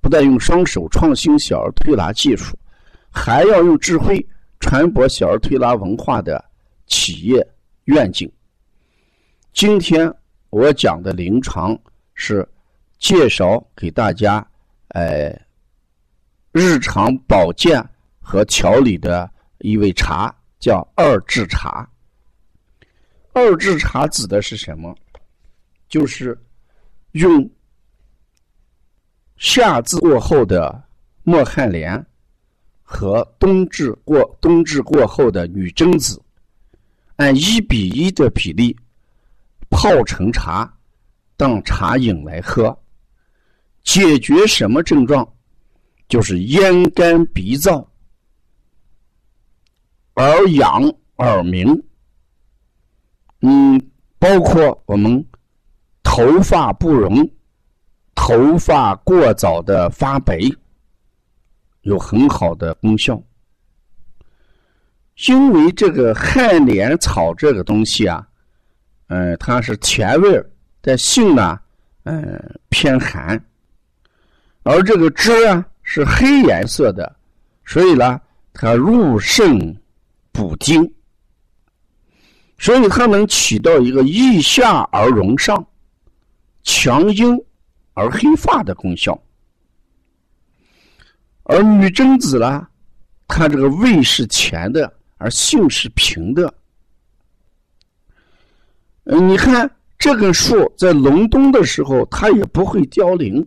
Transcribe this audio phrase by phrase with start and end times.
[0.00, 2.56] 不但用双手创新小儿推拿技术，
[3.10, 4.24] 还要用智慧
[4.60, 6.42] 传播小儿推拿文化的
[6.86, 7.46] 企业
[7.84, 8.30] 愿景。
[9.52, 10.12] 今天
[10.50, 11.76] 我讲的临床
[12.14, 12.48] 是
[12.98, 14.46] 介绍给大家，
[14.88, 15.36] 呃，
[16.52, 17.84] 日常保健
[18.20, 21.88] 和调理的一味茶，叫二制茶。
[23.32, 24.94] 二制茶指的是什么？
[25.88, 26.40] 就是
[27.12, 27.50] 用。
[29.38, 30.82] 夏至过后的
[31.22, 32.04] 墨旱莲
[32.82, 36.20] 和冬至过冬至过后的女贞子，
[37.16, 38.76] 按一比一的比例
[39.70, 40.70] 泡成茶，
[41.36, 42.76] 当茶饮来喝，
[43.84, 45.26] 解决什么症状？
[46.08, 47.86] 就是咽干鼻燥、
[50.14, 50.82] 耳痒、
[51.18, 51.80] 耳鸣，
[53.42, 53.80] 嗯，
[54.18, 55.24] 包括我们
[56.02, 57.30] 头发不容。
[58.20, 60.40] 头发过早的发白，
[61.82, 63.22] 有很好的功效。
[65.28, 68.26] 因为这个旱莲草这个东西啊，
[69.06, 70.44] 嗯，它是甜味儿，
[70.80, 71.58] 但性呢，
[72.02, 73.40] 嗯，偏寒。
[74.64, 77.16] 而这个汁啊是黑颜色的，
[77.64, 78.20] 所以呢，
[78.52, 79.74] 它入肾
[80.32, 80.92] 补精，
[82.58, 85.64] 所以它能起到一个益下而荣上、
[86.64, 87.40] 强阴。
[87.98, 89.20] 而黑发的功效，
[91.42, 92.64] 而女贞子呢，
[93.26, 96.54] 它这个味是甜的，而性是平的。
[99.02, 103.44] 嗯，你看这根树在隆冬的时候，它也不会凋零，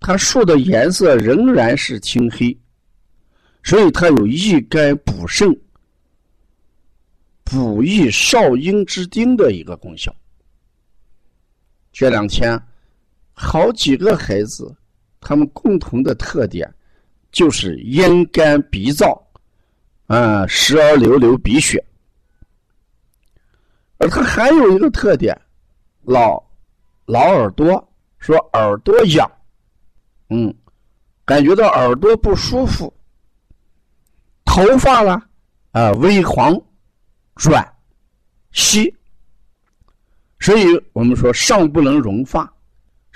[0.00, 2.58] 它树的颜色仍然是青黑，
[3.62, 5.54] 所以它有益肝补肾、
[7.44, 10.16] 补益少阴之丁的一个功效。
[11.92, 12.58] 这两天。
[13.38, 14.74] 好几个孩子，
[15.20, 16.72] 他们共同的特点
[17.30, 19.14] 就是咽干鼻燥，
[20.06, 21.84] 啊，时而流流鼻血。
[23.98, 25.38] 而他还有一个特点，
[26.02, 26.42] 老
[27.04, 29.30] 老耳朵，说耳朵痒，
[30.30, 30.52] 嗯，
[31.26, 32.90] 感觉到耳朵不舒服，
[34.46, 35.22] 头发呢，
[35.72, 36.58] 啊，微黄、
[37.34, 37.62] 软、
[38.52, 38.94] 稀，
[40.40, 40.64] 所以
[40.94, 42.50] 我们说上不能容发。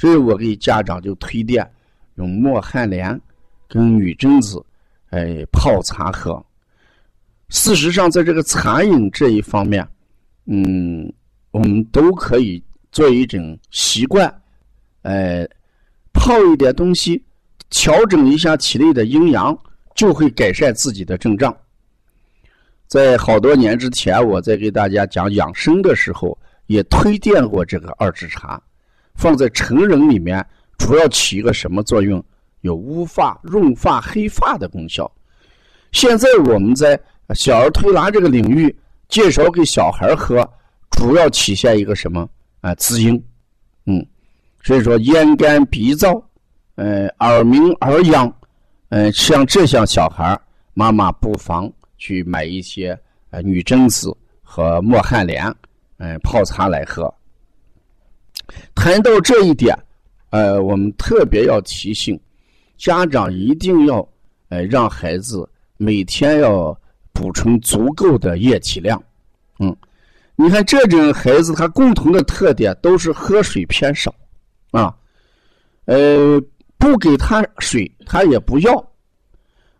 [0.01, 1.71] 所以我给家长就推荐
[2.15, 3.21] 用墨旱莲
[3.69, 4.65] 跟女贞子，
[5.11, 6.43] 哎泡茶喝。
[7.51, 9.87] 事实上，在这个茶饮这一方面，
[10.47, 11.13] 嗯，
[11.51, 14.35] 我们都可以做一种习惯，
[15.03, 15.47] 哎，
[16.15, 17.23] 泡一点东西，
[17.69, 19.55] 调整一下体内的阴阳，
[19.95, 21.55] 就会改善自己的症状。
[22.87, 26.39] 在好多年之前，我在给大家讲养生的时候，
[26.69, 28.59] 也推荐过这个二指茶。
[29.21, 30.45] 放在成人里面，
[30.79, 32.25] 主要起一个什么作用？
[32.63, 35.11] 有乌发、润发、黑发的功效。
[35.93, 36.99] 现在我们在
[37.35, 38.75] 小儿推拿这个领域
[39.09, 40.49] 介绍给小孩喝，
[40.91, 42.29] 主要体现一个什么
[42.61, 42.75] 啊？
[42.77, 43.23] 滋阴。
[43.85, 44.05] 嗯，
[44.63, 46.23] 所以说咽干鼻燥，
[46.77, 48.33] 呃，耳鸣耳痒，
[48.89, 50.39] 嗯，像这项小孩
[50.73, 52.99] 妈妈不妨去买一些
[53.31, 55.55] 呃女贞子和墨旱莲，
[55.99, 57.13] 嗯，泡茶来喝。
[58.81, 59.79] 谈到这一点，
[60.31, 62.19] 呃，我们特别要提醒
[62.79, 64.09] 家长一定要，
[64.49, 65.47] 呃，让孩子
[65.77, 66.75] 每天要
[67.13, 69.01] 补充足够的液体量。
[69.59, 69.77] 嗯，
[70.35, 74.15] 你看这种孩子，他共同的特点都是喝水偏少，
[74.71, 74.97] 啊，
[75.85, 76.43] 呃，
[76.79, 78.75] 不给他水，他也不要，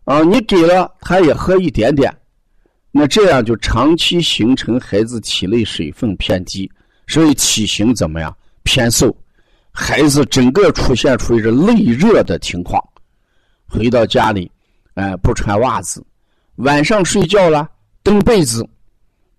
[0.03, 2.15] 啊，你给了他也喝一点点，
[2.91, 6.71] 那这样就长期形成孩子体内水分偏低，
[7.07, 8.37] 所以体型怎么样？
[8.63, 9.15] 偏瘦，
[9.71, 12.81] 孩子整个出现出一个内热的情况，
[13.67, 14.51] 回到家里，
[14.95, 16.03] 哎，不穿袜子，
[16.55, 17.69] 晚上睡觉了
[18.03, 18.67] 蹬被子，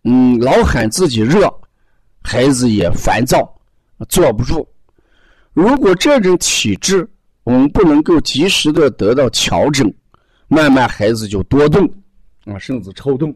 [0.04, 1.52] 嗯，老喊自己热，
[2.22, 3.52] 孩子也烦躁，
[4.08, 4.66] 坐不住。
[5.52, 7.08] 如果这种体质
[7.44, 9.92] 我们不能够及时的得到调整，
[10.48, 11.84] 慢慢孩子就多动
[12.46, 13.34] 啊，甚至抽动。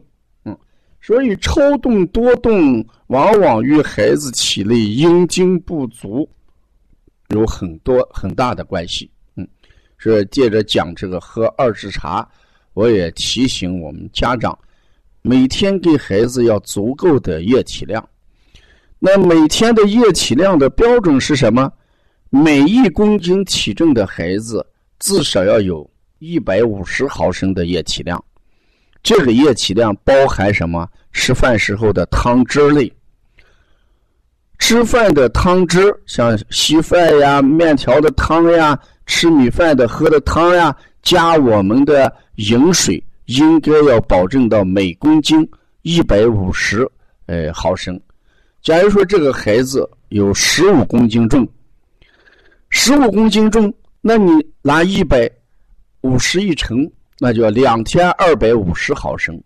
[1.01, 6.27] 所以抽动多动往往与孩子体内阴精不足
[7.29, 9.09] 有很多很大的关系。
[9.35, 9.47] 嗯，
[9.97, 12.27] 所以接着讲这个喝二制茶，
[12.73, 14.57] 我也提醒我们家长，
[15.21, 18.05] 每天给孩子要足够的液体量。
[18.99, 21.71] 那每天的液体量的标准是什么？
[22.29, 24.65] 每一公斤体重的孩子
[24.99, 25.89] 至少要有
[26.19, 28.21] 一百五十毫升的液体量。
[29.07, 30.85] 这个液体量包含什么？
[31.13, 32.91] 吃饭时候的汤汁类。
[34.59, 45.49] 吃饭的汤汁，像稀饭呀、面条的汤呀、吃米饭的喝的汤呀，加我们的饮水，应该要保证到每公斤
[45.83, 46.85] 一百五十
[47.27, 47.97] 呃毫升。
[48.61, 51.47] 假如说这个孩子有十五公斤重。
[52.67, 55.31] 十五公斤重，那你拿一百
[56.01, 59.41] 五十一乘，那就要两千二百五十毫升。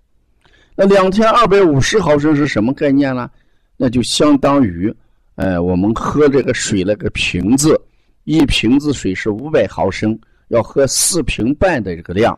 [0.75, 3.29] 那两千二百五十毫升是什么概念呢？
[3.77, 4.93] 那就相当于，
[5.35, 7.79] 呃，我们喝这个水那个瓶子，
[8.23, 12.37] 一瓶子水是五百毫升，要喝四瓶半的这个量。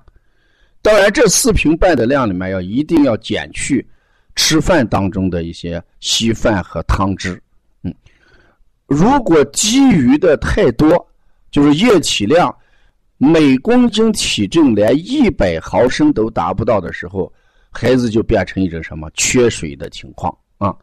[0.82, 3.86] 当然，这四瓶半的量里面要一定要减去
[4.36, 7.42] 吃饭当中的一些稀饭和汤汁。
[7.84, 7.94] 嗯
[8.88, 11.08] 如果积余的太多，
[11.50, 12.54] 就是液体量
[13.24, 17.32] 每公斤体重连一百毫升都达不到的时候，
[17.72, 20.76] 孩子就变成一种什么缺水的情况啊？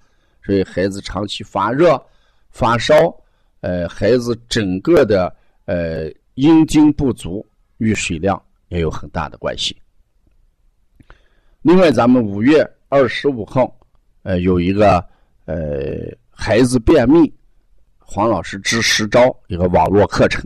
[0.42, 2.02] 所以孩子长期发热、
[2.48, 2.94] 发烧，
[3.60, 7.46] 呃，孩子整个的呃阴精不足
[7.76, 9.76] 与水量也有很大的关系。
[11.60, 13.70] 另外，咱们五月二十五号，
[14.22, 14.96] 呃，有一个
[15.44, 17.30] 呃孩子便秘。
[18.12, 20.44] 黄老师支十招一个网络课程，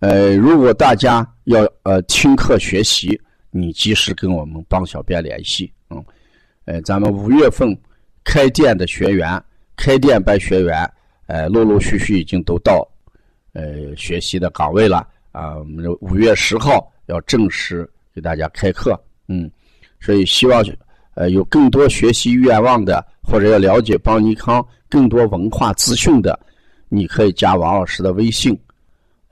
[0.00, 3.18] 呃，如果大家要呃听课学习，
[3.50, 6.04] 你及时跟我们帮小编联系，嗯，
[6.66, 7.76] 呃，咱们五月份
[8.24, 9.42] 开店的学员，
[9.76, 10.90] 开店班学员，
[11.26, 12.86] 呃，陆陆续续已经都到
[13.52, 19.50] 呃学习的岗位了啊，我们五月十号要正式给大家开课，嗯，
[20.00, 20.64] 所以希望
[21.14, 24.64] 呃有更多学习愿望的，或者要了解邦尼康。
[24.88, 26.38] 更多文化资讯的，
[26.88, 28.56] 你可以加王老师的微信，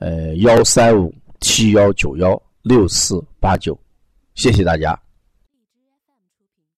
[0.05, 1.11] 呃，幺三五
[1.41, 3.75] 七幺九幺六四八九，
[4.35, 4.95] 谢谢大家。